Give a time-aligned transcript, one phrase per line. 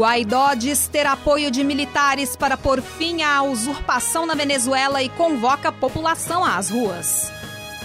[0.00, 5.68] Guaidó diz ter apoio de militares para pôr fim à usurpação na Venezuela e convoca
[5.68, 7.30] a população às ruas.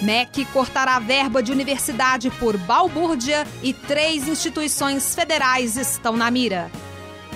[0.01, 6.71] MEC cortará a verba de universidade por balbúrdia e três instituições federais estão na mira.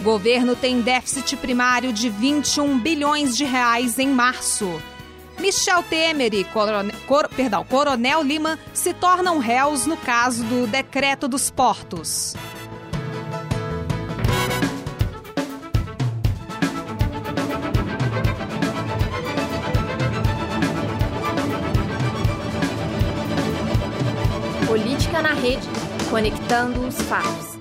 [0.02, 4.81] Governo tem déficit primário de 21 bilhões de reais em março.
[5.39, 11.52] Michel Temer e Cor, perdão, Coronel Lima se tornam réus no caso do decreto dos
[11.52, 12.33] portos.
[25.50, 25.67] Rede,
[26.11, 27.58] conectando os fatos.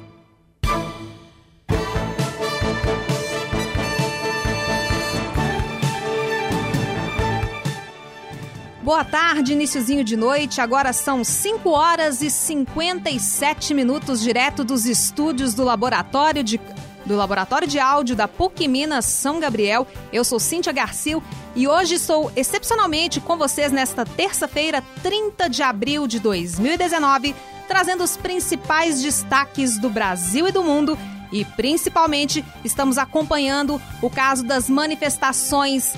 [8.83, 10.61] Boa tarde, iníciozinho de noite.
[10.61, 16.61] Agora são 5 horas e 57 minutos direto dos estúdios do laboratório de
[17.09, 19.87] do Laboratório de Áudio da PUC Minas São Gabriel.
[20.13, 21.21] Eu sou Cíntia Garcia
[21.59, 27.35] e hoje estou excepcionalmente com vocês nesta terça-feira, 30 de abril de 2019,
[27.67, 30.97] trazendo os principais destaques do Brasil e do mundo
[31.33, 35.95] e principalmente estamos acompanhando o caso das manifestações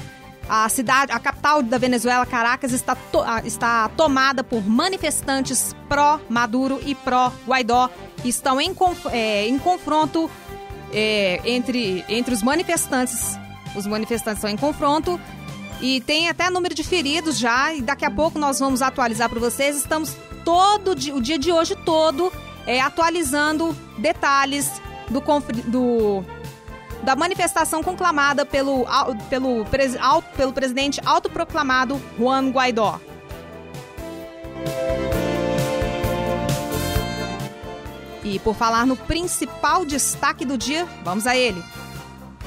[0.49, 6.95] a cidade, a capital da Venezuela, Caracas, está, to, está tomada por manifestantes pró-Maduro e
[6.95, 7.89] pró-Guaidó.
[8.25, 8.75] Estão em,
[9.13, 10.29] é, em confronto
[10.93, 13.39] é, entre, entre os manifestantes.
[13.77, 15.21] Os manifestantes estão em confronto
[15.81, 17.73] e tem até número de feridos já.
[17.73, 19.77] E daqui a pouco nós vamos atualizar para vocês.
[19.77, 22.33] Estamos todo dia, o dia de hoje todo
[22.67, 25.21] é, atualizando detalhes do,
[25.67, 26.25] do
[27.03, 28.85] da manifestação conclamada pelo,
[29.31, 29.65] pelo,
[30.37, 33.01] pelo presidente autoproclamado Juan Guaidó.
[38.23, 41.63] E por falar no principal destaque do dia, vamos a ele.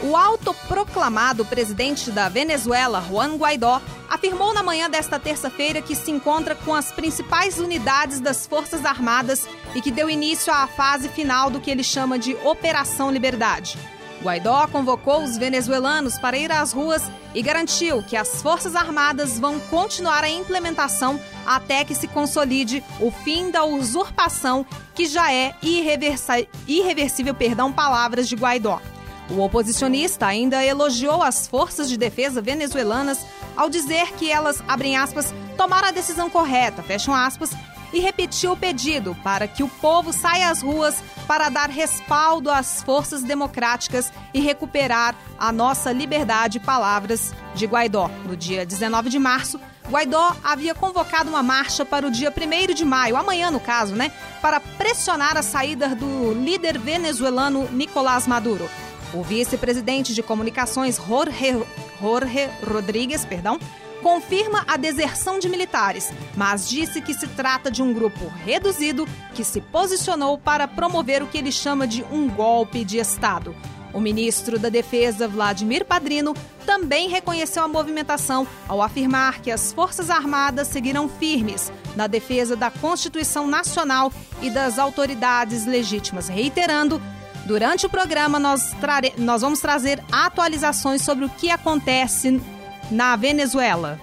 [0.02, 6.56] O autoproclamado presidente da Venezuela, Juan Guaidó, afirmou na manhã desta terça-feira que se encontra
[6.56, 11.62] com as principais unidades das Forças Armadas e que deu início à fase final do
[11.62, 13.78] que ele chama de Operação Liberdade.
[14.22, 17.04] Guaidó convocou os venezuelanos para ir às ruas
[17.36, 23.12] e garantiu que as Forças Armadas vão continuar a implementação até que se consolide o
[23.12, 24.66] fim da usurpação,
[24.96, 28.82] que já é irreversível, perdão, palavras de Guaidó.
[29.30, 33.26] O oposicionista ainda elogiou as forças de defesa venezuelanas
[33.56, 37.52] ao dizer que elas, abrem aspas, tomaram a decisão correta, fecham aspas,
[37.94, 42.82] e repetiu o pedido para que o povo saia às ruas para dar respaldo às
[42.82, 46.60] forças democráticas e recuperar a nossa liberdade.
[46.60, 48.10] Palavras de Guaidó.
[48.26, 52.84] No dia 19 de março, Guaidó havia convocado uma marcha para o dia 1 de
[52.84, 54.12] maio, amanhã no caso, né?
[54.42, 58.68] Para pressionar a saída do líder venezuelano Nicolás Maduro.
[59.14, 61.64] O vice-presidente de comunicações Jorge,
[62.02, 63.60] Jorge Rodrigues, perdão,
[64.02, 69.44] confirma a deserção de militares, mas disse que se trata de um grupo reduzido que
[69.44, 73.56] se posicionou para promover o que ele chama de um golpe de Estado.
[73.94, 76.34] O ministro da Defesa, Vladimir Padrino,
[76.66, 82.72] também reconheceu a movimentação ao afirmar que as Forças Armadas seguirão firmes na defesa da
[82.72, 87.00] Constituição Nacional e das autoridades legítimas, reiterando
[87.46, 88.74] Durante o programa, nós,
[89.18, 92.42] nós, vamos trazer atualizações sobre o que acontece
[92.90, 94.00] na Venezuela.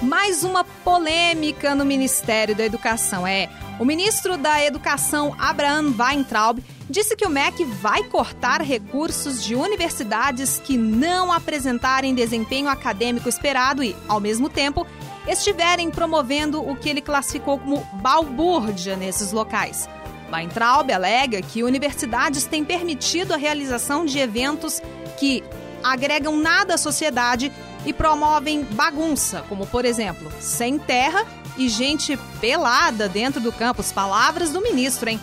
[0.00, 3.26] Mais uma polêmica no Ministério da Educação.
[3.26, 9.54] É, o ministro da Educação, Abraham Weintraub, disse que o MEC vai cortar recursos de
[9.54, 14.86] universidades que não apresentarem desempenho acadêmico esperado e, ao mesmo tempo,
[15.28, 19.88] estiverem promovendo o que ele classificou como balbúrdia nesses locais.
[20.32, 24.80] Weintraub alega que universidades têm permitido a realização de eventos
[25.18, 25.44] que
[25.82, 27.52] agregam nada à sociedade
[27.84, 31.26] e promovem bagunça, como por exemplo, sem terra
[31.56, 33.92] e gente pelada dentro do campus.
[33.92, 35.20] Palavras do ministro, hein?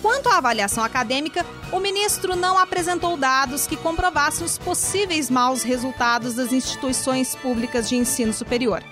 [0.00, 6.34] Quanto à avaliação acadêmica, o ministro não apresentou dados que comprovassem os possíveis maus resultados
[6.34, 8.82] das instituições públicas de ensino superior.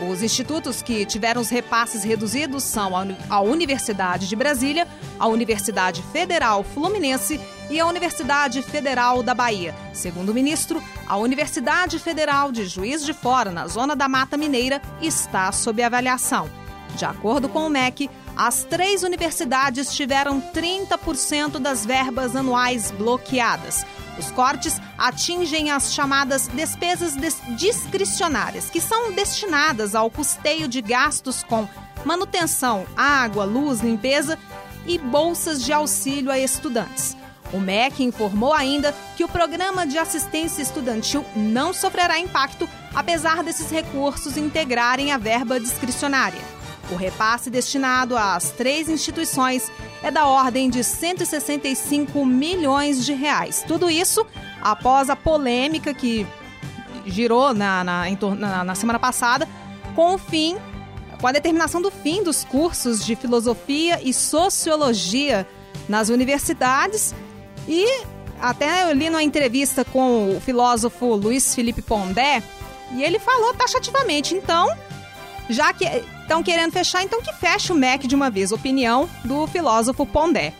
[0.00, 2.92] Os institutos que tiveram os repasses reduzidos são
[3.28, 4.86] a Universidade de Brasília,
[5.18, 9.74] a Universidade Federal Fluminense e a Universidade Federal da Bahia.
[9.92, 14.80] Segundo o ministro, a Universidade Federal de Juiz de Fora, na zona da Mata Mineira,
[15.02, 16.48] está sob avaliação.
[16.94, 23.84] De acordo com o MEC, as três universidades tiveram 30% das verbas anuais bloqueadas.
[24.18, 27.14] Os cortes atingem as chamadas despesas
[27.56, 31.68] discricionárias, que são destinadas ao custeio de gastos com
[32.04, 34.38] manutenção, água, luz, limpeza
[34.86, 37.16] e bolsas de auxílio a estudantes.
[37.52, 43.70] O MEC informou ainda que o programa de assistência estudantil não sofrerá impacto, apesar desses
[43.70, 46.57] recursos integrarem a verba discricionária.
[46.90, 49.70] O repasse destinado às três instituições
[50.02, 53.64] é da ordem de 165 milhões de reais.
[53.66, 54.26] Tudo isso
[54.62, 56.26] após a polêmica que
[57.06, 58.04] girou na, na,
[58.36, 59.48] na, na semana passada
[59.94, 60.56] com o fim,
[61.20, 65.46] com a determinação do fim dos cursos de filosofia e sociologia
[65.88, 67.14] nas universidades
[67.66, 68.02] e
[68.40, 72.42] até eu li numa entrevista com o filósofo Luiz Felipe Pondé
[72.92, 74.72] e ele falou taxativamente, então,
[75.50, 75.84] já que
[76.28, 78.52] estão querendo fechar, então que feche o MEC de uma vez.
[78.52, 80.52] Opinião do filósofo Pondé.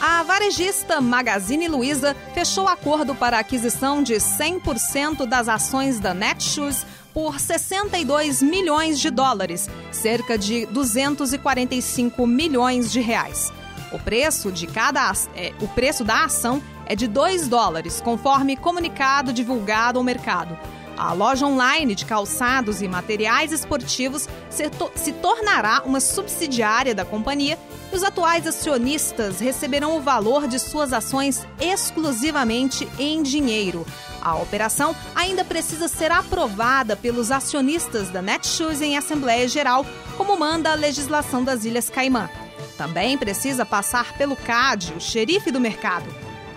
[0.00, 6.84] A varejista Magazine Luiza fechou acordo para a aquisição de 100% das ações da Netshoes
[7.12, 13.52] por 62 milhões de dólares, cerca de 245 milhões de reais.
[13.94, 19.32] O preço de cada é, o preço da ação é de 2 dólares, conforme comunicado
[19.32, 20.58] divulgado ao mercado.
[20.96, 27.04] A loja online de calçados e materiais esportivos se, to se tornará uma subsidiária da
[27.04, 27.56] companhia
[27.92, 33.86] e os atuais acionistas receberão o valor de suas ações exclusivamente em dinheiro.
[34.20, 39.86] A operação ainda precisa ser aprovada pelos acionistas da Netshoes em Assembleia Geral,
[40.16, 42.28] como manda a legislação das Ilhas Caimã.
[42.76, 46.06] Também precisa passar pelo CAD, o xerife do mercado.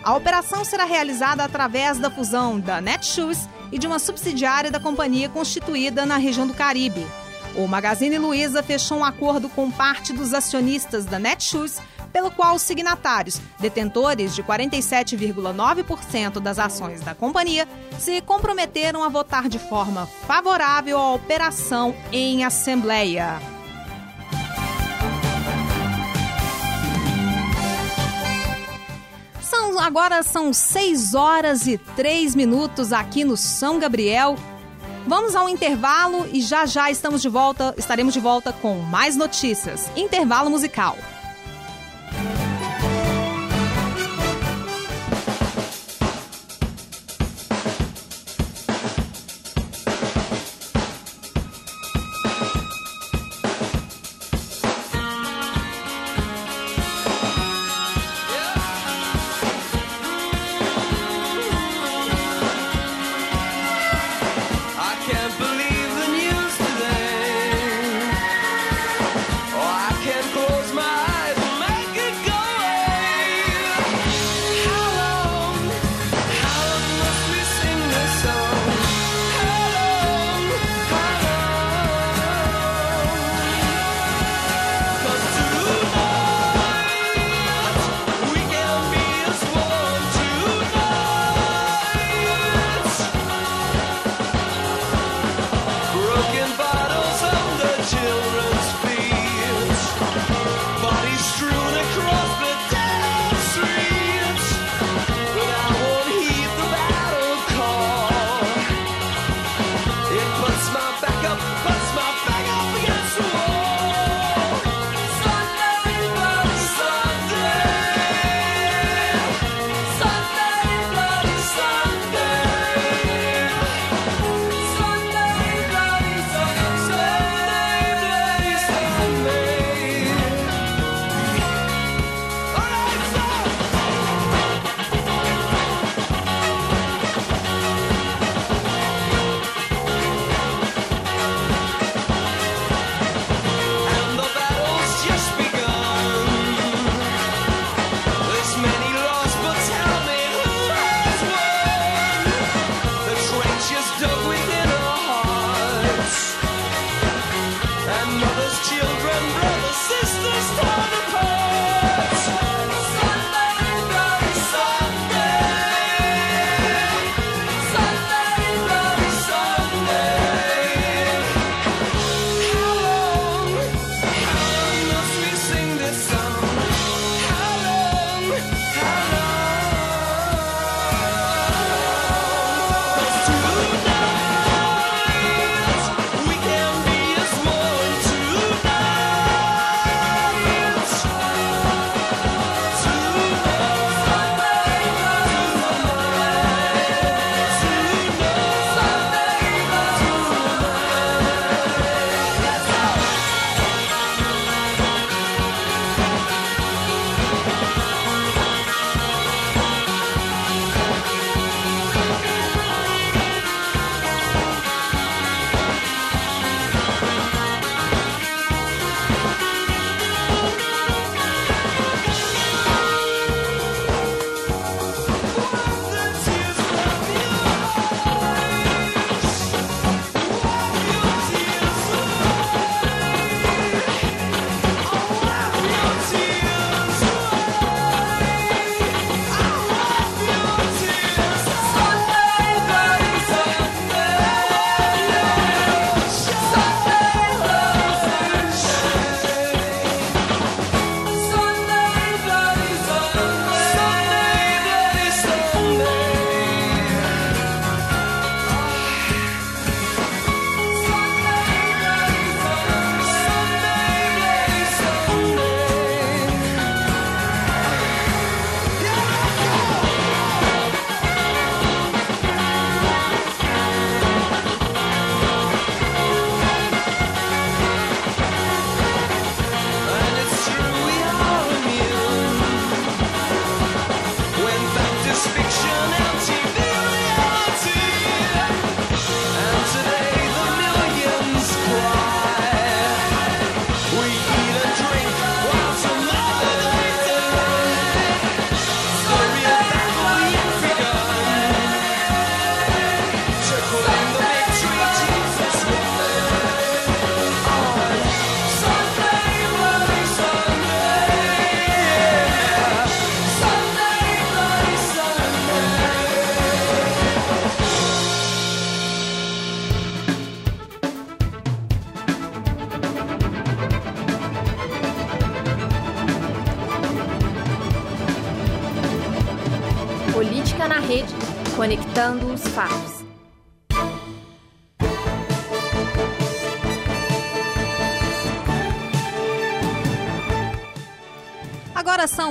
[0.04, 5.30] A operação será realizada através da fusão da Netshoes e de uma subsidiária da companhia
[5.30, 7.06] constituída na região do Caribe.
[7.56, 11.82] O Magazine Luiza fechou um acordo com parte dos acionistas da Netshoes,
[12.14, 17.68] pelo qual os signatários, detentores de 47,9% das ações da companhia,
[18.00, 23.57] se comprometeram a votar de forma favorável à operação em assembleia.
[29.88, 34.36] Agora são 6 horas e 3 minutos aqui no São Gabriel.
[35.08, 39.90] Vamos ao intervalo e já já estamos de volta, estaremos de volta com mais notícias.
[39.96, 40.98] Intervalo musical.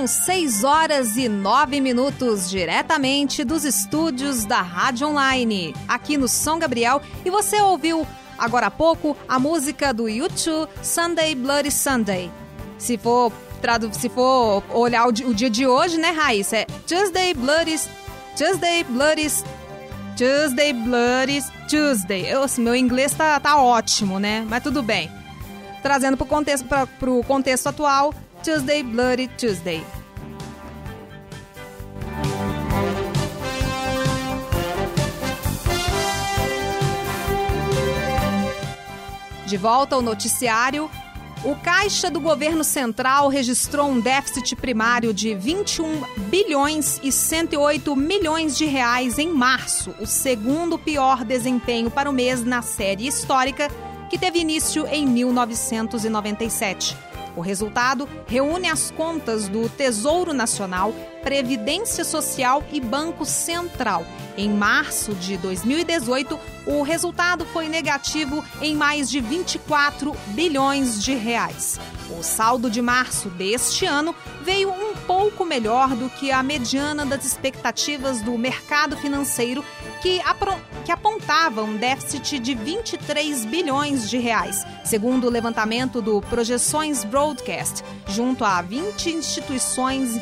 [0.07, 7.01] 6 horas e 9 minutos, diretamente dos estúdios da Rádio Online, aqui no São Gabriel.
[7.25, 12.31] E você ouviu agora há pouco a música do YouTube Sunday Bloody Sunday.
[12.77, 13.31] Se for,
[13.91, 16.57] se for olhar o, o dia de hoje, né, Raíssa?
[16.57, 17.77] É Tuesday Bloody
[18.37, 19.27] Tuesday, Bloody...
[20.15, 22.25] Tuesday, Bloody Tuesday.
[22.27, 24.45] Eu, assim, meu inglês tá, tá ótimo, né?
[24.49, 25.11] Mas tudo bem.
[25.83, 28.13] Trazendo pro contexto, pra, pro contexto atual,
[28.47, 29.83] Tuesday, Bloody Tuesday.
[39.45, 40.89] De volta ao noticiário,
[41.43, 48.57] o caixa do governo central registrou um déficit primário de 21 bilhões e 108 milhões
[48.57, 53.69] de reais em março, o segundo pior desempenho para o mês na série histórica,
[54.09, 57.06] que teve início em 1997.
[57.37, 60.91] O resultado reúne as contas do Tesouro Nacional,
[61.27, 64.05] Previdência Social e Banco Central.
[64.37, 71.77] Em março de 2018, o resultado foi negativo em mais de 24 bilhões de reais.
[72.17, 77.25] O saldo de março deste ano veio um pouco melhor do que a mediana das
[77.25, 79.65] expectativas do mercado financeiro,
[80.01, 80.21] que,
[80.85, 87.83] que apontava um déficit de 23 bilhões de reais, segundo o levantamento do Projeções Broadcast,
[88.07, 90.17] junto a 20 instituições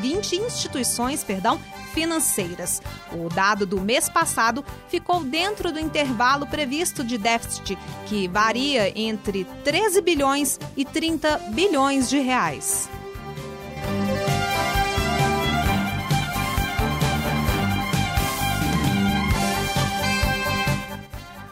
[0.00, 1.60] 20 instituições, perdão,
[1.92, 2.80] financeiras.
[3.12, 9.44] O dado do mês passado ficou dentro do intervalo previsto de déficit, que varia entre
[9.64, 12.88] 13 bilhões e 30 bilhões de reais.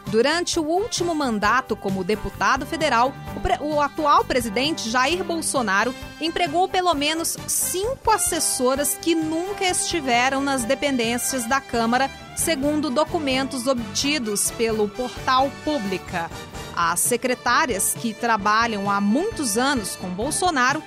[0.09, 3.13] Durante o último mandato como deputado federal,
[3.61, 10.63] o, o, atual presidente Jair Bolsonaro empregou pelo menos cinco assessoras que nunca estiveram nas
[10.63, 16.31] dependências da Câmara, segundo documentos obtidos pelo portal Pública.
[16.75, 20.81] As secretárias que trabalham há muitos anos com Bolsonaro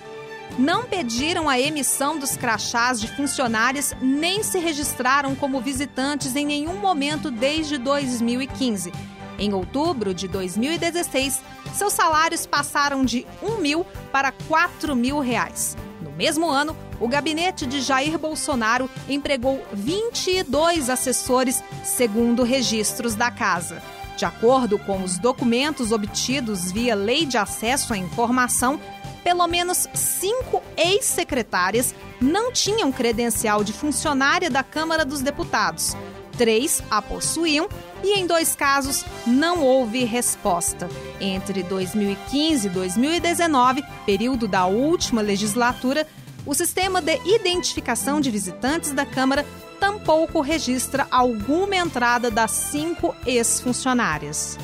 [0.59, 6.76] não pediram a emissão dos crachás de funcionários nem se registraram como visitantes em nenhum
[6.76, 8.93] momento desde 2015.
[9.42, 11.42] Em outubro de 2016,
[11.75, 15.76] seus salários passaram de um mil para quatro mil reais.
[16.00, 23.82] No mesmo ano, o gabinete de Jair Bolsonaro empregou 22 assessores, segundo registros da casa.
[24.16, 28.78] De acordo com os documentos obtidos via Lei de Acesso à Informação,
[29.25, 35.96] pelo menos cinco ex-secretárias não tinham credencial de funcionária da Câmara dos Deputados.
[36.37, 37.69] Três a possuíam
[38.03, 40.89] e, em dois casos, não houve resposta.
[41.21, 46.07] Entre 2015 e 2019, período da última legislatura,
[46.45, 49.47] o sistema de identificação de visitantes da Câmara
[49.79, 54.59] tampouco registra alguma entrada das cinco ex-funcionárias.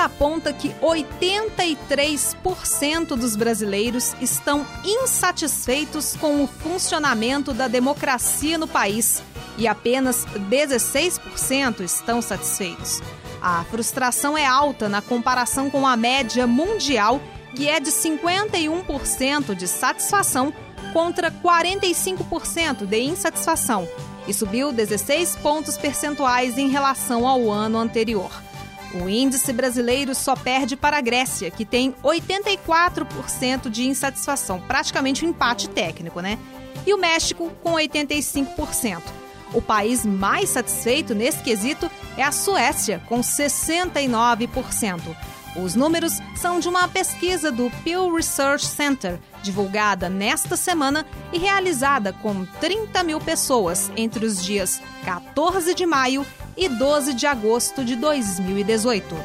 [0.00, 9.22] Pesquisa aponta que 83% dos brasileiros estão insatisfeitos com o funcionamento da democracia no país
[9.58, 13.02] e apenas 16% estão satisfeitos.
[13.42, 17.20] A frustração é alta na comparação com a média mundial,
[17.54, 20.52] que é de 51% de satisfação
[20.92, 23.86] contra 45% de insatisfação,
[24.26, 28.30] e subiu 16 pontos percentuais em relação ao ano anterior.
[28.92, 35.28] O índice brasileiro só perde para a Grécia, que tem 84% de insatisfação, praticamente um
[35.28, 36.38] empate técnico, né?
[36.86, 39.02] E o México com 85%.
[39.52, 45.00] O país mais satisfeito nesse quesito é a Suécia, com 69%.
[45.56, 52.12] Os números são de uma pesquisa do Pew Research Center, divulgada nesta semana e realizada
[52.12, 56.24] com 30 mil pessoas entre os dias 14 de maio
[56.60, 59.16] e 12 de agosto de 2018.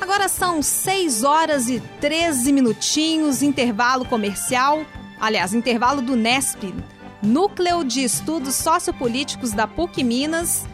[0.00, 4.86] Agora são 6 horas e 13 minutinhos, intervalo comercial,
[5.20, 6.74] aliás, intervalo do NESP,
[7.22, 10.64] Núcleo de Estudos Sociopolíticos da PUC Minas.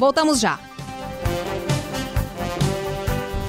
[0.00, 0.58] Voltamos já.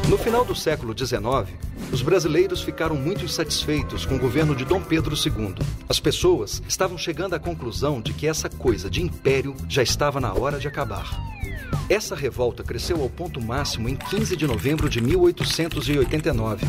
[0.07, 4.81] No final do século XIX, os brasileiros ficaram muito insatisfeitos com o governo de Dom
[4.81, 5.55] Pedro II.
[5.87, 10.33] As pessoas estavam chegando à conclusão de que essa coisa de império já estava na
[10.33, 11.17] hora de acabar.
[11.89, 16.65] Essa revolta cresceu ao ponto máximo em 15 de novembro de 1889,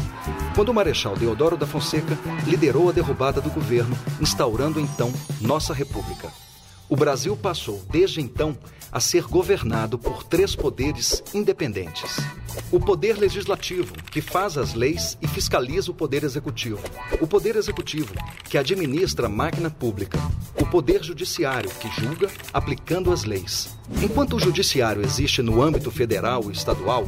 [0.54, 6.30] quando o Marechal Deodoro da Fonseca liderou a derrubada do governo, instaurando então nossa República.
[6.88, 8.56] O Brasil passou, desde então,
[8.92, 12.16] a ser governado por três poderes independentes:
[12.70, 16.80] o Poder Legislativo, que faz as leis e fiscaliza o Poder Executivo,
[17.20, 18.14] o Poder Executivo,
[18.48, 20.18] que administra a máquina pública,
[20.60, 23.76] o Poder Judiciário, que julga aplicando as leis.
[24.02, 27.06] Enquanto o Judiciário existe no âmbito federal e estadual,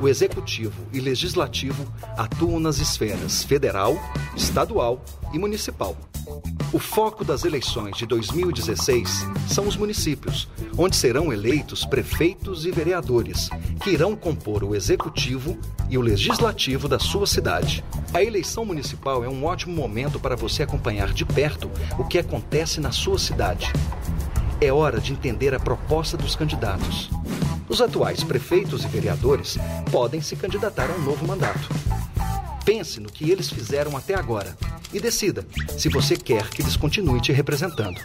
[0.00, 3.96] o Executivo e Legislativo atuam nas esferas federal,
[4.36, 5.96] estadual e municipal.
[6.72, 13.48] O foco das eleições de 2016 são os municípios, onde serão eleitos prefeitos e vereadores,
[13.80, 15.56] que irão compor o executivo
[15.88, 17.84] e o legislativo da sua cidade.
[18.12, 22.80] A eleição municipal é um ótimo momento para você acompanhar de perto o que acontece
[22.80, 23.72] na sua cidade.
[24.60, 27.10] É hora de entender a proposta dos candidatos.
[27.68, 29.56] Os atuais prefeitos e vereadores
[29.90, 31.68] podem se candidatar a um novo mandato.
[32.64, 34.56] Pense no que eles fizeram até agora
[34.92, 35.46] e decida
[35.76, 38.00] se você quer que eles continuem te representando.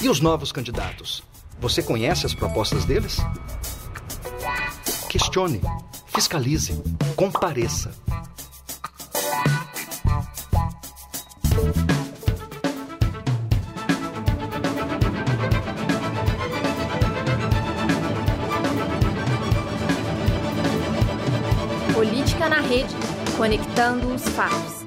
[0.00, 1.22] E os novos candidatos?
[1.60, 3.18] Você conhece as propostas deles?
[5.08, 5.60] Questione,
[6.06, 6.80] fiscalize,
[7.16, 7.92] compareça.
[23.36, 24.86] Conectando os fatos.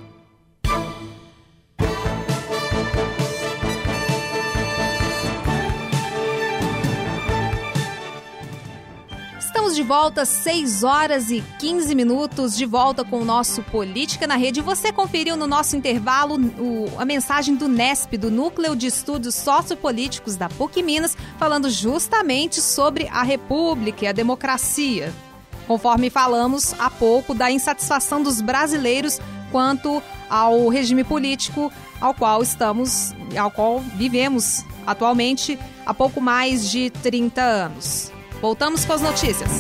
[9.80, 14.60] de volta, 6 horas e 15 minutos, de volta com o nosso Política na Rede.
[14.60, 20.36] Você conferiu no nosso intervalo o, a mensagem do NESP, do Núcleo de Estudos Sociopolíticos
[20.36, 25.14] da PUC Minas, falando justamente sobre a República e a democracia.
[25.70, 33.14] Conforme falamos há pouco da insatisfação dos brasileiros quanto ao regime político ao qual estamos,
[33.38, 38.12] ao qual vivemos atualmente há pouco mais de 30 anos.
[38.42, 39.52] Voltamos com as notícias.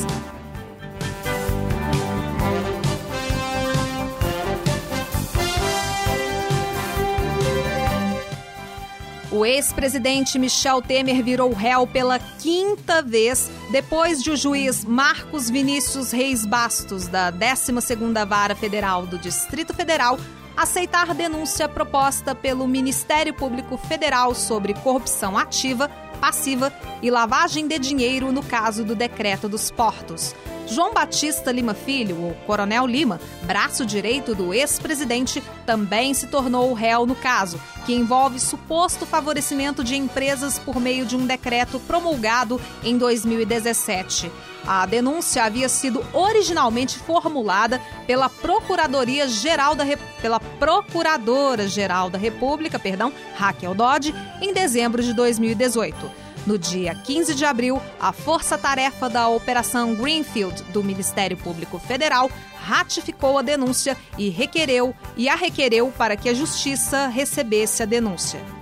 [9.39, 16.11] O ex-presidente Michel Temer virou réu pela quinta vez depois de o juiz Marcos Vinícius
[16.11, 20.19] Reis Bastos, da 12ª Vara Federal do Distrito Federal,
[20.57, 28.31] aceitar denúncia proposta pelo Ministério Público Federal sobre corrupção ativa passiva e lavagem de dinheiro
[28.31, 30.35] no caso do decreto dos portos.
[30.67, 37.07] João Batista Lima Filho, o Coronel Lima, braço direito do ex-presidente, também se tornou réu
[37.07, 42.97] no caso, que envolve suposto favorecimento de empresas por meio de um decreto promulgado em
[42.99, 44.31] 2017.
[44.65, 49.85] A denúncia havia sido originalmente formulada pela Procuradoria Geral da
[50.21, 56.29] pela Procuradora Geral da República, perdão, Raquel Dodge, em dezembro de 2018.
[56.45, 63.37] No dia 15 de abril, a força-tarefa da Operação Greenfield do Ministério Público Federal ratificou
[63.37, 68.58] a denúncia e requereu e a requereu para que a justiça recebesse a denúncia.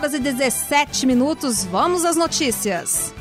[0.00, 3.12] Horas e 17 minutos, vamos às notícias.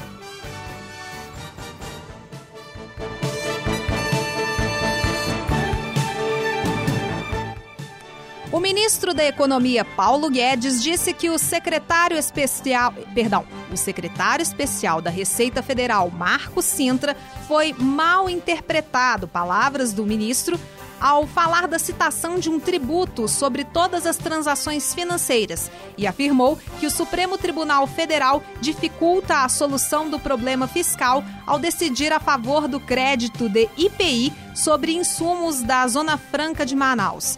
[8.49, 15.01] O ministro da Economia Paulo Guedes disse que o secretário especial, perdão, o secretário especial
[15.01, 17.13] da Receita Federal, Marco Sintra,
[17.45, 20.57] foi mal interpretado, palavras do ministro,
[20.99, 26.85] ao falar da citação de um tributo sobre todas as transações financeiras e afirmou que
[26.85, 32.79] o Supremo Tribunal Federal dificulta a solução do problema fiscal ao decidir a favor do
[32.79, 37.37] crédito de IPI sobre insumos da Zona Franca de Manaus.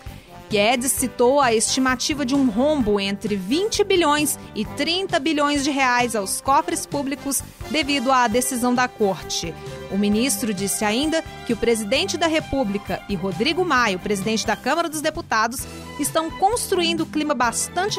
[0.52, 6.14] Guedes citou a estimativa de um rombo entre 20 bilhões e 30 bilhões de reais
[6.14, 9.54] aos cofres públicos devido à decisão da corte.
[9.90, 14.90] O ministro disse ainda que o presidente da República e Rodrigo Maia, presidente da Câmara
[14.90, 15.62] dos Deputados,
[15.98, 17.98] estão construindo um clima bastante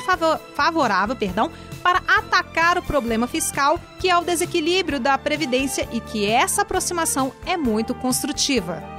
[0.55, 1.51] favorável perdão,
[1.83, 7.33] para atacar o problema fiscal, que é o desequilíbrio da Previdência, e que essa aproximação
[7.47, 8.91] é muito construtiva.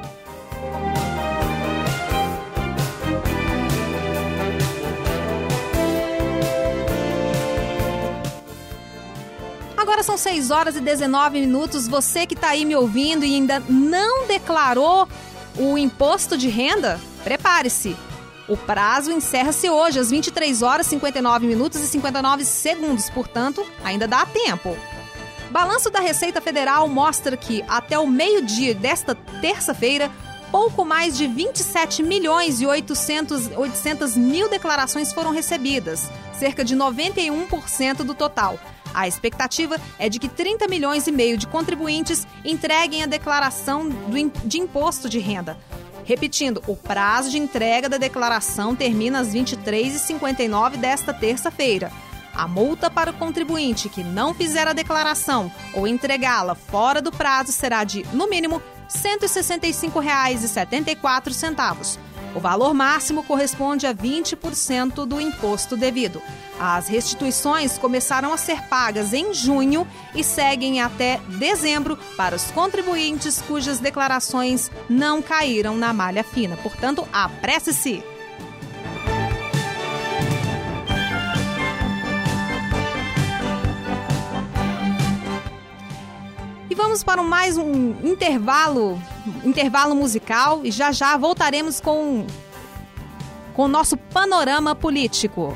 [10.04, 11.88] Agora são 6 horas e 19 minutos.
[11.88, 15.08] Você que está aí me ouvindo e ainda não declarou
[15.58, 17.96] o imposto de renda, prepare-se.
[18.50, 24.26] O prazo encerra-se hoje às 23 horas 59 minutos e 59 segundos, portanto, ainda dá
[24.26, 24.76] tempo.
[25.50, 30.12] Balanço da Receita Federal mostra que até o meio-dia desta terça-feira,
[30.52, 38.04] pouco mais de 27 milhões e 800, 800 mil declarações foram recebidas, cerca de 91%
[38.04, 38.60] do total.
[38.93, 43.89] A expectativa é de que 30 milhões e meio de contribuintes entreguem a declaração
[44.45, 45.58] de imposto de renda.
[46.06, 51.91] Repetindo, o prazo de entrega da declaração termina às 23h59 desta terça-feira.
[52.36, 57.51] A multa para o contribuinte que não fizer a declaração ou entregá-la fora do prazo
[57.51, 58.63] será de, no mínimo, R$
[59.19, 61.99] 165,74.
[62.36, 66.22] O valor máximo corresponde a 20% do imposto devido.
[66.60, 73.41] As restituições começaram a ser pagas em junho e seguem até dezembro para os contribuintes
[73.41, 76.58] cujas declarações não caíram na malha fina.
[76.58, 78.04] Portanto, apresse-se!
[86.69, 89.00] E vamos para mais um intervalo,
[89.43, 92.25] intervalo musical e já já voltaremos com
[93.53, 95.55] com o nosso panorama político.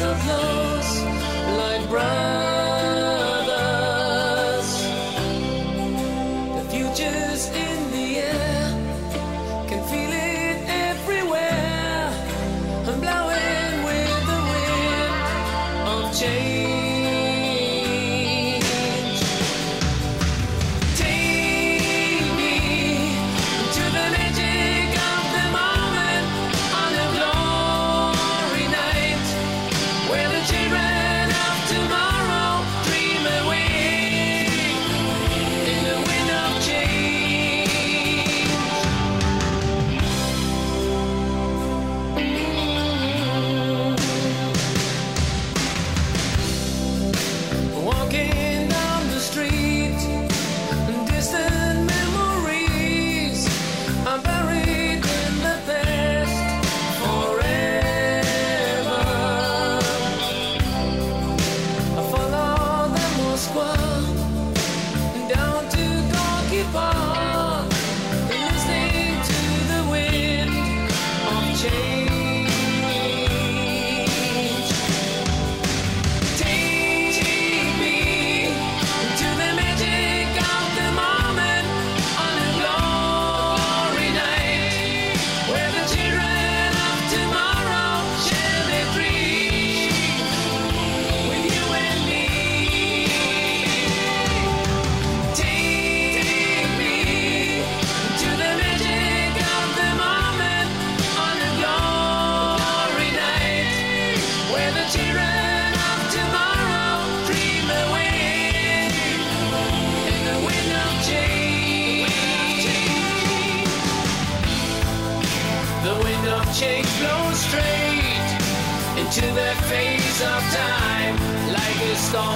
[0.00, 0.45] of love.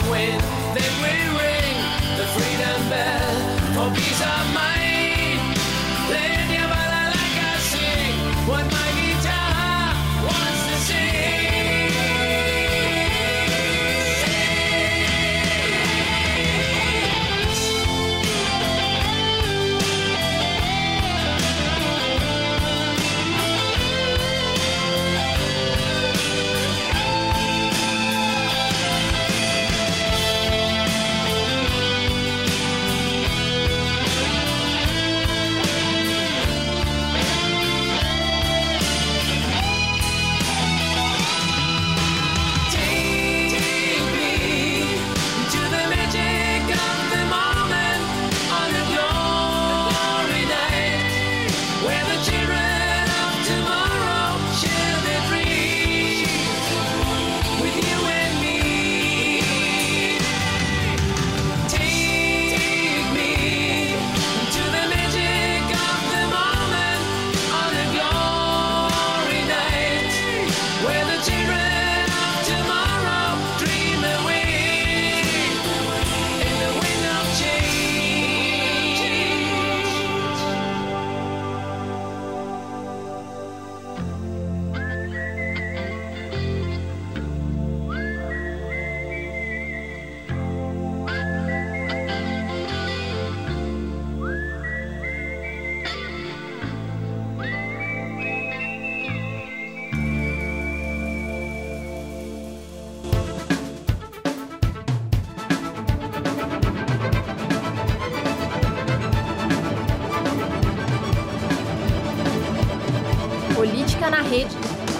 [0.09, 0.41] wind,
[0.77, 1.77] then we ring
[2.17, 3.35] the freedom bell
[3.75, 4.90] for peace of mind.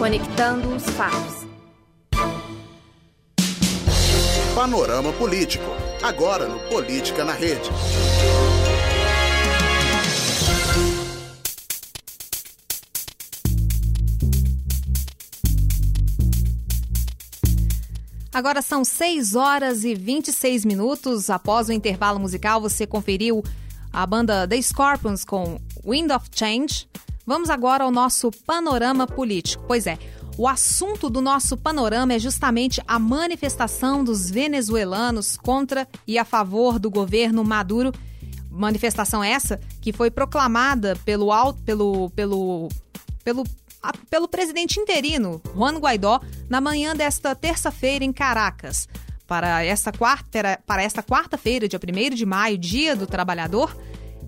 [0.01, 1.47] Conectando os fatos.
[4.55, 5.63] Panorama Político.
[6.03, 7.69] Agora no Política na Rede.
[18.33, 21.29] Agora são 6 horas e 26 minutos.
[21.29, 23.45] Após o intervalo musical, você conferiu
[23.93, 26.89] a banda The Scorpions com Wind of Change.
[27.31, 29.63] Vamos agora ao nosso panorama político.
[29.69, 29.97] Pois é,
[30.37, 36.77] o assunto do nosso panorama é justamente a manifestação dos venezuelanos contra e a favor
[36.81, 37.93] do governo Maduro.
[38.51, 41.31] Manifestação essa que foi proclamada pelo,
[41.65, 42.69] pelo, pelo,
[43.23, 43.45] pelo
[44.11, 48.89] pelo presidente interino, Juan Guaidó, na manhã desta terça-feira em Caracas.
[49.25, 53.73] Para esta quarta, para esta quarta-feira, dia 1 de maio, Dia do Trabalhador,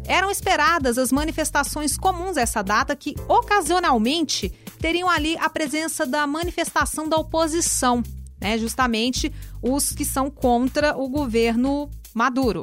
[0.07, 6.27] eram esperadas as manifestações comuns a essa data que, ocasionalmente, teriam ali a presença da
[6.27, 8.03] manifestação da oposição,
[8.41, 8.59] né?
[8.59, 12.63] justamente os que são contra o governo Maduro.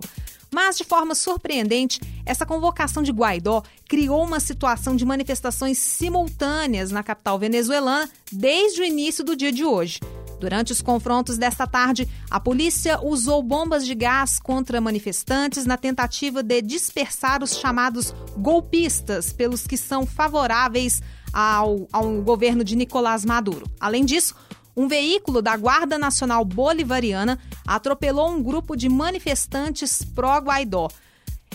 [0.52, 7.04] Mas, de forma surpreendente, essa convocação de Guaidó criou uma situação de manifestações simultâneas na
[7.04, 9.99] capital venezuelana desde o início do dia de hoje.
[10.39, 16.41] Durante os confrontos desta tarde, a polícia usou bombas de gás contra manifestantes na tentativa
[16.41, 21.02] de dispersar os chamados golpistas, pelos que são favoráveis
[21.34, 23.69] ao, ao governo de Nicolás Maduro.
[23.80, 24.34] Além disso,
[24.75, 30.88] um veículo da Guarda Nacional Bolivariana atropelou um grupo de manifestantes pró-Guaidó.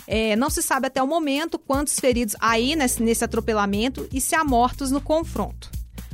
[0.07, 4.35] É, não se sabe até o momento quantos feridos aí nesse, nesse atropelamento e se
[4.35, 5.71] há mortos no confronto.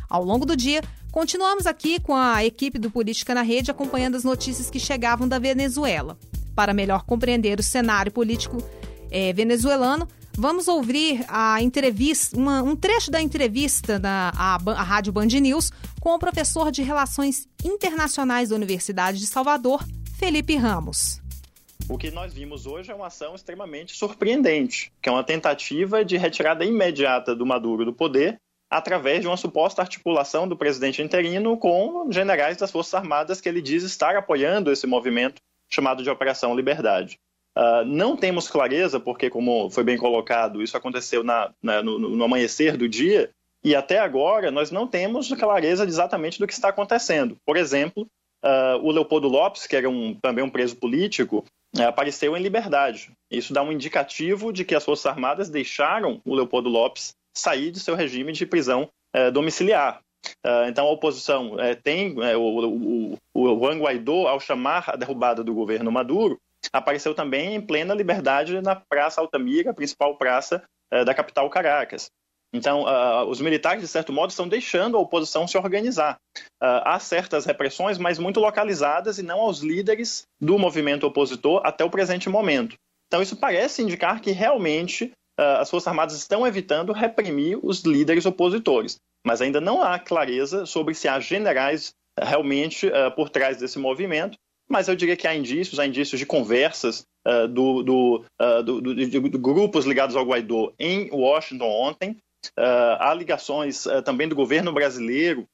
[0.10, 0.82] Ao longo do dia,
[1.12, 5.40] continuamos aqui com a equipe do Política na Rede acompanhando as notícias que chegavam da
[5.40, 6.18] Venezuela.
[6.56, 8.58] Para melhor compreender o cenário político
[9.10, 15.12] é, venezuelano, Vamos ouvir a entrevista, uma, um trecho da entrevista da a, a Rádio
[15.12, 19.86] Band News com o professor de Relações Internacionais da Universidade de Salvador,
[20.18, 21.22] Felipe Ramos.
[21.90, 26.16] O que nós vimos hoje é uma ação extremamente surpreendente, que é uma tentativa de
[26.16, 28.40] retirada imediata do Maduro do poder
[28.72, 33.62] através de uma suposta articulação do presidente interino com generais das Forças Armadas que ele
[33.62, 37.20] diz estar apoiando esse movimento chamado de Operação Liberdade.
[37.58, 42.24] Uh, não temos clareza, porque, como foi bem colocado, isso aconteceu na, na, no, no,
[42.24, 43.30] amanhecer do dia,
[43.62, 47.36] e até agora nós não temos clareza exatamente do que está acontecendo.
[47.46, 48.08] Por exemplo,
[48.44, 51.44] uh, o Leopoldo Lopes, que era um, também um preso político,
[51.78, 53.12] uh, apareceu em liberdade.
[53.30, 57.80] Isso dá um indicativo de que as Forças Armadas deixaram o Leopoldo Lopes sair de
[57.80, 60.02] seu regime de prisão eh, domiciliar.
[60.68, 65.44] então, a oposição eh, tem eh, o, o, o Juan Guaidó, ao chamar a derrubada
[65.44, 66.40] do governo Maduro,
[66.72, 70.64] apareceu também em plena liberdade na Praça Altamira, principal praça
[70.94, 72.10] uh, da capital Caracas.
[72.54, 76.18] Então, uh, os militares, de certo modo, estão deixando a oposição se organizar.
[76.62, 81.84] Uh, há certas repressões, mas muito localizadas e não aos líderes do movimento opositor até
[81.84, 82.76] o presente momento.
[83.08, 85.12] Então, isso parece indicar que realmente
[85.60, 88.98] as Forças Armadas estão evitando reprimir os líderes opositores.
[89.26, 94.38] Mas ainda não há clareza sobre se há generais realmente por trás desse movimento
[94.72, 98.82] mas eu diria que há indícios, há indícios de conversas uh, do, do, uh, do,
[98.82, 102.18] do, grupos ligados ao Guaidó em Washington ontem.
[102.58, 105.46] Uh, há ligações também do governo brasileiro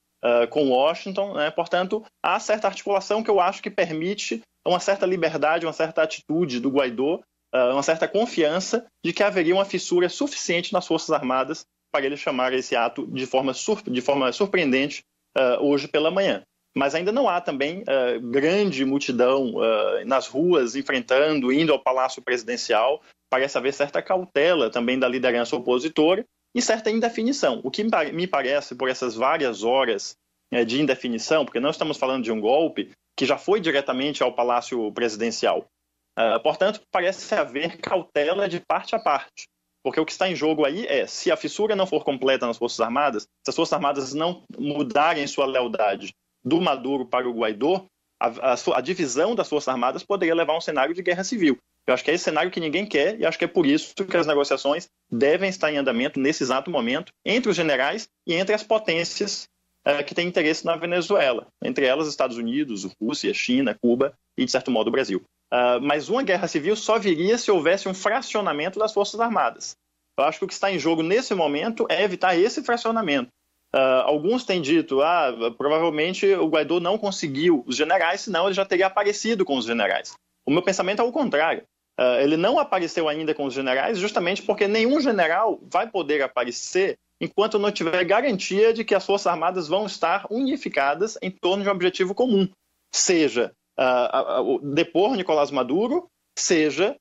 [0.49, 1.51] com Washington, né?
[1.51, 6.59] portanto, há certa articulação que eu acho que permite uma certa liberdade, uma certa atitude
[6.59, 7.21] do Guaidó,
[7.53, 12.53] uma certa confiança de que haveria uma fissura suficiente nas Forças Armadas para ele chamar
[12.53, 13.53] esse ato de forma,
[13.85, 15.03] de forma surpreendente
[15.59, 16.43] hoje pela manhã
[16.77, 22.21] mas ainda não há também uh, grande multidão uh, nas ruas enfrentando, indo ao Palácio
[22.21, 23.01] Presidencial.
[23.29, 26.23] Parece haver certa cautela também da liderança opositora
[26.55, 27.59] e certa indefinição.
[27.63, 27.83] O que
[28.13, 30.15] me parece, por essas várias horas
[30.53, 34.33] uh, de indefinição, porque não estamos falando de um golpe que já foi diretamente ao
[34.33, 35.65] Palácio Presidencial.
[36.43, 39.47] Portanto, parece haver cautela de parte a parte.
[39.83, 42.57] Porque o que está em jogo aí é, se a fissura não for completa nas
[42.57, 47.85] Forças Armadas, se as Forças Armadas não mudarem sua lealdade do Maduro para o Guaidó,
[48.19, 51.57] a, a, a, divisão das Forças Armadas poderia levar a um cenário de guerra civil.
[51.85, 53.93] Eu acho que é esse cenário que ninguém quer e acho que é por isso
[53.95, 58.53] que as negociações devem estar em andamento nesse exato momento entre os generais e entre
[58.53, 59.47] as potências
[59.87, 64.51] uh, que têm interesse na Venezuela, entre elas Estados Unidos, Rússia, China, Cuba e, de
[64.51, 65.23] certo modo, o Brasil.
[65.53, 69.75] Uh, mas uma guerra civil só viria se houvesse um fracionamento das Forças Armadas.
[70.17, 73.29] Eu acho que o que está em jogo nesse momento é evitar esse fracionamento.
[73.73, 78.65] Uh, alguns têm dito, ah, provavelmente o Guaidó não conseguiu os generais, senão ele já
[78.65, 80.13] teria aparecido com os generais.
[80.45, 81.63] O meu pensamento é o contrário.
[81.99, 86.95] Uh, ele não apareceu ainda com os generais justamente porque nenhum general vai poder aparecer
[87.19, 91.69] enquanto não tiver garantia de que as Forças Armadas vão estar unificadas em torno de
[91.69, 92.47] um objetivo comum,
[92.93, 96.07] seja uh, depor Nicolás Maduro,
[96.37, 96.95] seja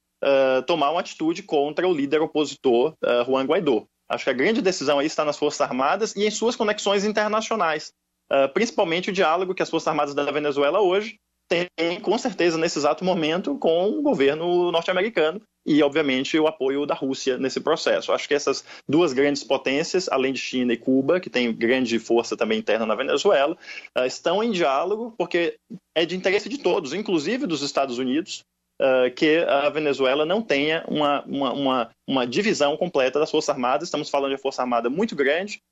[0.66, 2.94] tomar uma atitude contra o líder opositor
[3.26, 3.84] Juan Guaidó.
[4.08, 7.92] Acho que a grande decisão aí está nas Forças Armadas e em suas conexões internacionais.
[8.32, 11.18] uh, principalmente o diálogo que as Forças Armadas da Venezuela hoje
[11.48, 16.94] têm, com certeza, nesse exato momento, com o governo norte-americano e, obviamente, o apoio da
[16.94, 18.12] Rússia nesse processo.
[18.12, 22.36] Acho que essas duas grandes potências, além de China e Cuba, que têm grande força
[22.36, 23.56] também interna na Venezuela,
[23.98, 25.58] uh, estão em diálogo porque
[25.94, 28.44] é de interesse de todos, inclusive dos Estados Unidos,
[28.78, 33.88] Uh, que a Venezuela não tenha uma, uma, uma, uma, divisão completa das Forças Armadas.
[33.88, 35.62] Estamos falando de uma Força Armada muito grande,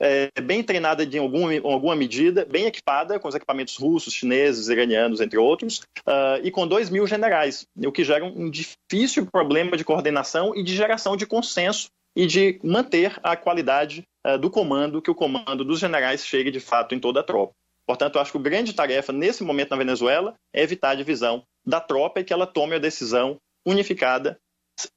[0.00, 5.20] é, bem treinada em algum, alguma medida, bem equipada com os equipamentos russos, chineses, iranianos,
[5.20, 9.84] entre outros, uh, e com 2 mil generais, o que gera um difícil problema de
[9.84, 15.10] coordenação e de geração de consenso e de manter a qualidade uh, do comando, que
[15.10, 17.52] o comando dos generais chegue de fato em toda a tropa.
[17.86, 21.80] Portanto, acho que a grande tarefa nesse momento na Venezuela é evitar a divisão da
[21.80, 24.38] tropa e que ela tome a decisão unificada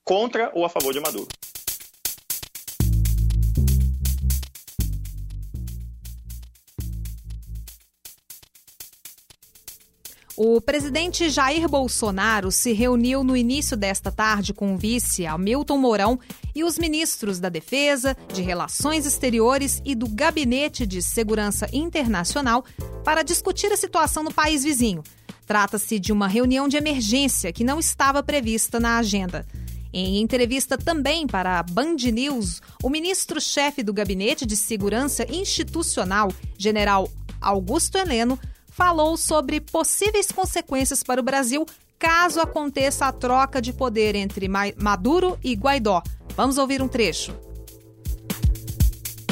[0.04, 1.28] contra ou a favor de Maduro.
[10.44, 16.20] O presidente Jair Bolsonaro se reuniu no início desta tarde com o vice Hamilton Mourão
[16.56, 22.66] e os ministros da Defesa, de Relações Exteriores e do Gabinete de Segurança Internacional
[23.04, 25.04] para discutir a situação no país vizinho.
[25.46, 29.46] Trata-se de uma reunião de emergência que não estava prevista na agenda.
[29.94, 37.08] Em entrevista também para a Band News, o ministro-chefe do Gabinete de Segurança Institucional, general
[37.40, 38.40] Augusto Heleno,
[38.72, 41.66] falou sobre possíveis consequências para o Brasil
[42.00, 46.02] caso aconteça a troca de poder entre Maduro e Guaidó.
[46.36, 47.38] Vamos ouvir um trecho.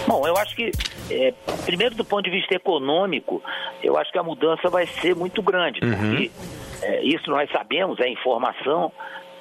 [0.07, 0.71] Bom, eu acho que,
[1.09, 1.33] é,
[1.65, 3.41] primeiro do ponto de vista econômico,
[3.83, 5.95] eu acho que a mudança vai ser muito grande, uhum.
[5.95, 6.31] porque
[6.81, 8.91] é, isso nós sabemos, é informação,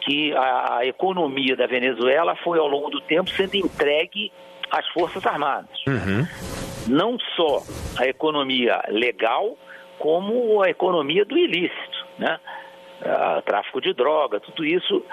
[0.01, 4.33] que a, economia da Venezuela foi ao longo do tempo sendo entregue
[4.71, 5.79] às Forças Armadas.
[5.87, 6.27] Uhum.
[6.87, 7.63] Não só
[7.99, 9.57] a economia legal,
[9.99, 12.39] como a economia do ilícito, né?
[13.03, 15.05] Ah, tráfico de droga, tudo isso,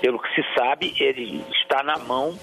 [0.00, 2.36] pelo que se sabe, ele está na mão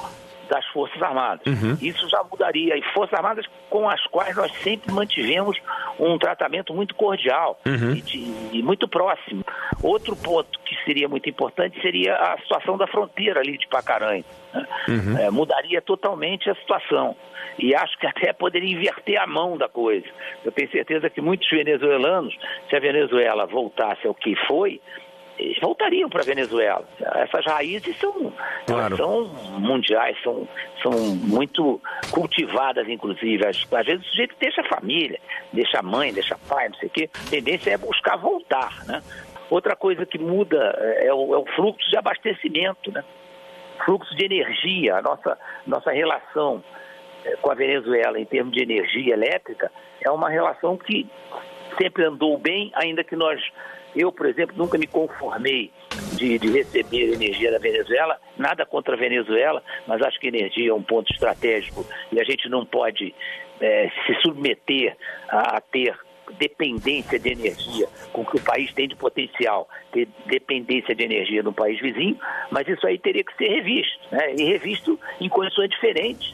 [0.50, 1.46] das Forças Armadas.
[1.46, 1.78] Uhum.
[1.82, 2.78] Isso já mudaria.
[2.78, 5.58] E Forças Armadas com as quais nós sempre mantivemos
[6.00, 7.92] um tratamento muito cordial uhum.
[7.92, 8.18] e, de,
[8.52, 9.44] e, muito próximo.
[9.82, 14.26] Outro ponto que seria muito importante seria a situação da fronteira ali de Pacaranha.
[14.54, 14.68] Né?
[14.88, 15.18] Uhum.
[15.18, 17.16] É, mudaria totalmente a situação.
[17.58, 20.08] E acho que até poderia inverter a mão da coisa.
[20.44, 22.36] Eu tenho certeza que muitos venezuelanos,
[22.70, 24.82] se a Venezuela voltasse ao que foi,
[25.38, 26.88] eles voltariam para a Venezuela.
[27.16, 28.34] Essas raízes são,
[28.68, 28.96] claro.
[28.96, 29.26] são
[29.60, 30.48] mundiais, são,
[30.82, 31.82] são muito
[32.12, 33.46] cultivadas, inclusive.
[33.46, 35.20] Às, às vezes o sujeito deixa a família,
[35.52, 37.10] deixa a mãe, deixa pai, não sei o quê.
[37.14, 39.02] A tendência é buscar voltar, né?
[39.50, 40.58] Outra coisa que muda
[41.00, 43.04] é o, é o fluxo de abastecimento, né?
[43.86, 46.64] Fluxo de energia, a nossa, nossa relação
[47.26, 49.72] é, com a Venezuela em termos de energia elétrica
[50.02, 51.08] é uma relação que
[51.82, 53.42] sempre andou bem, ainda que nós
[53.96, 55.72] eu, por exemplo, nunca me conformei
[56.14, 60.74] de, de, receber energia da Venezuela, nada contra a Venezuela, mas acho que energia é
[60.74, 63.14] um ponto estratégico e a gente não pode
[63.60, 64.96] é, se submeter
[65.30, 65.98] a, a ter
[66.38, 71.54] dependência de energia com que o país tem de potencial, ter dependência de energia no
[71.54, 72.18] país vizinho,
[72.50, 74.34] mas isso aí teria que ser revisto, né?
[74.36, 76.34] e revisto em condições diferentes.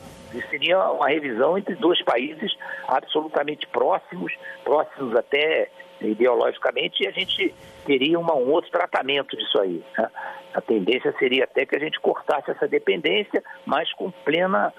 [0.50, 2.56] Seria uma revisão entre dois países
[2.88, 5.70] absolutamente próximos, próximos até
[6.02, 7.54] ideologicamente, e a gente
[7.86, 9.84] teria uma, um outro tratamento disso aí.
[9.98, 10.10] Né?
[10.54, 14.74] A tendência seria até que a gente cortasse essa dependência, mas com plena.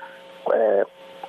[0.53, 0.86] É,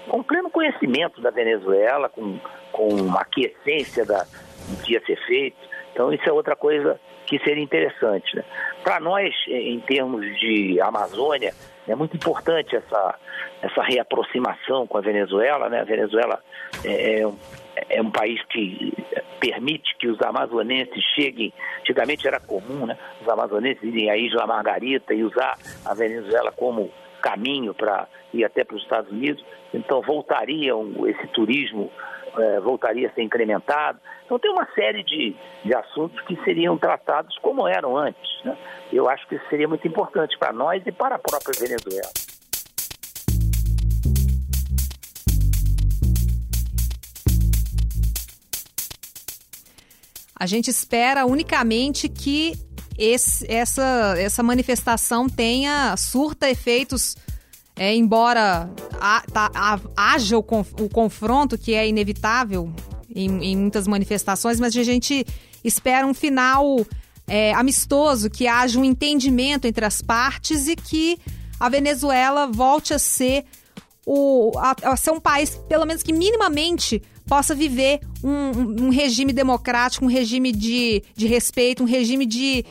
[0.07, 2.39] com pleno conhecimento da Venezuela, com,
[2.71, 5.57] com a aquiescência da, do que ia ser feito.
[5.91, 8.35] Então, isso é outra coisa que seria interessante.
[8.35, 8.43] Né?
[8.83, 11.53] Para nós, em termos de Amazônia,
[11.87, 13.15] é muito importante essa,
[13.61, 15.69] essa reaproximação com a Venezuela.
[15.69, 15.81] Né?
[15.81, 16.41] A Venezuela
[16.83, 17.31] é, é
[17.89, 18.93] é um país que
[19.39, 21.53] permite que os amazonenses cheguem.
[21.79, 22.97] Antigamente era comum, né?
[23.21, 28.63] Os amazonenses irem à Isla Margarita e usar a Venezuela como caminho para ir até
[28.63, 29.43] para os Estados Unidos.
[29.73, 30.73] Então voltaria
[31.07, 31.91] esse turismo
[32.37, 33.99] é, voltaria a ser incrementado.
[34.25, 38.43] Então tem uma série de, de assuntos que seriam tratados como eram antes.
[38.43, 38.57] Né?
[38.91, 42.11] Eu acho que isso seria muito importante para nós e para a própria Venezuela.
[50.41, 52.53] A gente espera unicamente que
[52.97, 57.15] esse, essa, essa manifestação tenha, surta efeitos,
[57.81, 58.69] é, embora
[58.99, 60.45] a, tá, a, haja o,
[60.79, 62.71] o, confronto, que é inevitável
[63.09, 65.25] em, em, muitas manifestações, mas a gente
[65.63, 66.85] espera um final
[67.27, 71.17] é, amistoso, que haja um entendimento entre as partes e que
[71.59, 73.45] a Venezuela volte a ser,
[74.05, 79.33] o, a, a ser um país, pelo menos que minimamente possa viver um, um regime
[79.33, 82.63] democrático, um regime de, de respeito, um regime de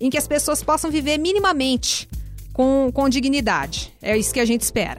[0.00, 2.08] em que as pessoas possam viver minimamente
[2.56, 3.92] com, com dignidade.
[4.00, 4.98] É isso que a gente espera.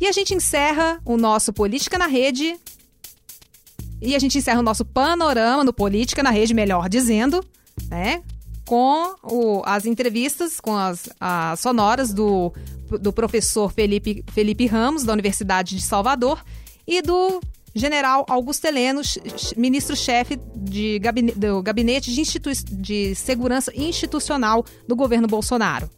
[0.00, 2.58] E a gente encerra o nosso Política na Rede.
[4.02, 7.44] E a gente encerra o nosso panorama no Política na Rede, melhor dizendo,
[7.88, 8.24] né?
[8.66, 12.52] Com o, as entrevistas, com as, as sonoras do,
[13.00, 16.44] do professor Felipe, Felipe Ramos, da Universidade de Salvador,
[16.84, 17.40] e do
[17.74, 19.02] general Augusto Heleno,
[19.56, 20.38] ministro-chefe
[21.00, 22.22] gabinete, do Gabinete de,
[22.70, 25.90] de Segurança Institucional do governo Bolsonaro.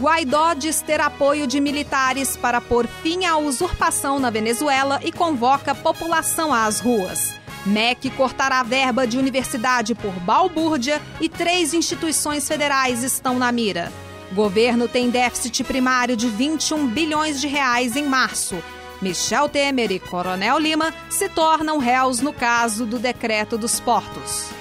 [0.00, 5.74] Guaidó diz ter apoio de militares para pôr fim à usurpação na Venezuela e convoca
[5.74, 7.39] população às ruas.
[7.66, 13.92] MEC cortará a verba de universidade por balbúrdia e três instituições federais estão na mira.
[14.32, 18.62] Governo tem déficit primário de 21 bilhões de reais em março.
[19.02, 24.59] Michel Temer e Coronel Lima se tornam réus no caso do decreto dos portos.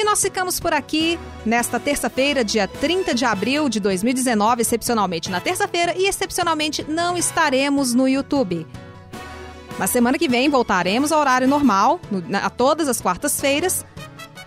[0.00, 5.42] E nós ficamos por aqui nesta terça-feira, dia 30 de abril de 2019, excepcionalmente na
[5.42, 8.66] terça-feira, e excepcionalmente não estaremos no YouTube.
[9.78, 13.84] Na semana que vem voltaremos ao horário normal, no, a todas as quartas-feiras.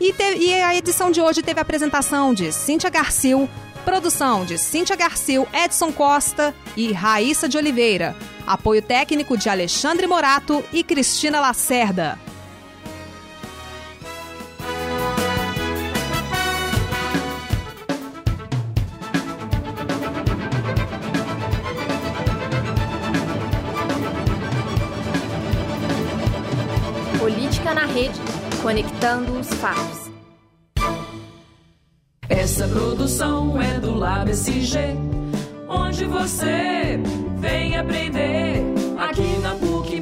[0.01, 3.47] E, e, a edição de hoje teve a apresentação de Cíntia Garcil,
[3.85, 8.15] produção de Cíntia Garcil, Edson Costa e Raíssa de Oliveira.
[8.47, 12.17] Apoio técnico de Alexandre Morato e Cristina Lacerda.
[28.63, 30.09] Conectando os fatos.
[32.29, 34.95] Essa produção é do LabSG,
[35.67, 36.97] onde você
[37.39, 38.63] vem aprender
[38.97, 39.99] aqui na PUC